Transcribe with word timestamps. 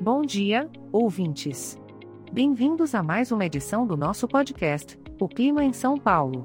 Bom 0.00 0.20
dia, 0.20 0.68
ouvintes. 0.92 1.80
Bem-vindos 2.30 2.94
a 2.94 3.02
mais 3.02 3.32
uma 3.32 3.46
edição 3.46 3.86
do 3.86 3.96
nosso 3.96 4.28
podcast, 4.28 4.98
O 5.18 5.26
Clima 5.26 5.64
em 5.64 5.72
São 5.72 5.96
Paulo. 5.96 6.44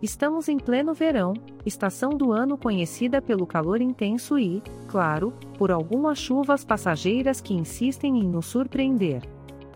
Estamos 0.00 0.48
em 0.48 0.58
pleno 0.58 0.94
verão, 0.94 1.34
estação 1.66 2.10
do 2.10 2.30
ano 2.30 2.56
conhecida 2.56 3.20
pelo 3.20 3.48
calor 3.48 3.80
intenso 3.80 4.38
e, 4.38 4.62
claro, 4.86 5.32
por 5.58 5.72
algumas 5.72 6.18
chuvas 6.18 6.64
passageiras 6.64 7.40
que 7.40 7.52
insistem 7.52 8.16
em 8.16 8.28
nos 8.28 8.46
surpreender. 8.46 9.22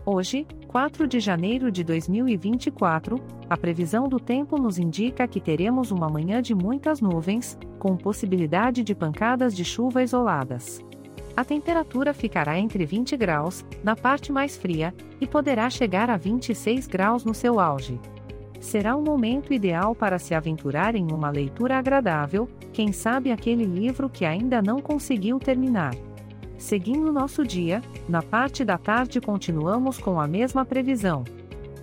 Hoje, 0.05 0.47
4 0.69 1.05
de 1.05 1.19
janeiro 1.19 1.69
de 1.69 1.83
2024, 1.83 3.17
a 3.49 3.57
previsão 3.57 4.07
do 4.07 4.17
tempo 4.17 4.55
nos 4.55 4.79
indica 4.79 5.27
que 5.27 5.41
teremos 5.41 5.91
uma 5.91 6.07
manhã 6.07 6.41
de 6.41 6.55
muitas 6.55 7.01
nuvens, 7.01 7.57
com 7.79 7.97
possibilidade 7.97 8.81
de 8.81 8.95
pancadas 8.95 9.53
de 9.53 9.65
chuva 9.65 10.01
isoladas. 10.01 10.79
A 11.39 11.45
temperatura 11.45 12.13
ficará 12.13 12.59
entre 12.59 12.85
20 12.85 13.15
graus, 13.15 13.63
na 13.81 13.95
parte 13.95 14.29
mais 14.29 14.57
fria, 14.57 14.93
e 15.21 15.25
poderá 15.25 15.69
chegar 15.69 16.09
a 16.09 16.17
26 16.17 16.85
graus 16.85 17.23
no 17.23 17.33
seu 17.33 17.61
auge. 17.61 17.97
Será 18.59 18.93
um 18.93 19.01
momento 19.01 19.53
ideal 19.53 19.95
para 19.95 20.19
se 20.19 20.35
aventurar 20.35 20.95
em 20.95 21.13
uma 21.13 21.29
leitura 21.29 21.77
agradável, 21.77 22.49
quem 22.73 22.91
sabe 22.91 23.31
aquele 23.31 23.63
livro 23.63 24.09
que 24.09 24.25
ainda 24.25 24.61
não 24.61 24.81
conseguiu 24.81 25.39
terminar. 25.39 25.95
Seguindo 26.57 27.13
nosso 27.13 27.47
dia, 27.47 27.81
na 28.09 28.21
parte 28.21 28.65
da 28.65 28.77
tarde 28.77 29.21
continuamos 29.21 29.97
com 29.97 30.19
a 30.19 30.27
mesma 30.27 30.65
previsão. 30.65 31.23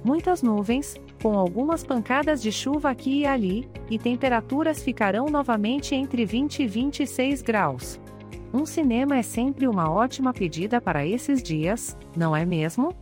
Muitas 0.04 0.42
nuvens, 0.42 1.00
com 1.22 1.32
algumas 1.32 1.82
pancadas 1.82 2.42
de 2.42 2.52
chuva 2.52 2.90
aqui 2.90 3.20
e 3.20 3.26
ali, 3.26 3.66
e 3.88 3.98
temperaturas 3.98 4.82
ficarão 4.82 5.30
novamente 5.30 5.94
entre 5.94 6.26
20 6.26 6.62
e 6.62 6.66
26 6.66 7.40
graus. 7.40 7.98
Um 8.52 8.64
cinema 8.64 9.16
é 9.16 9.22
sempre 9.22 9.68
uma 9.68 9.90
ótima 9.90 10.32
pedida 10.32 10.80
para 10.80 11.06
esses 11.06 11.42
dias, 11.42 11.96
não 12.16 12.34
é 12.34 12.44
mesmo? 12.44 12.94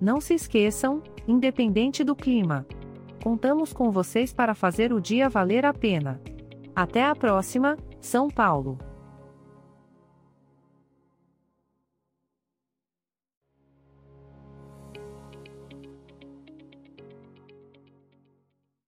Não 0.00 0.22
se 0.22 0.32
esqueçam, 0.32 1.02
independente 1.28 2.02
do 2.02 2.16
clima, 2.16 2.66
contamos 3.22 3.72
com 3.72 3.90
vocês 3.90 4.32
para 4.32 4.52
fazer 4.52 4.92
o 4.92 5.00
dia 5.00 5.28
valer 5.28 5.64
a 5.64 5.72
pena. 5.72 6.20
Até 6.74 7.04
a 7.04 7.14
próxima, 7.14 7.76
São 8.00 8.28
Paulo! 8.28 8.91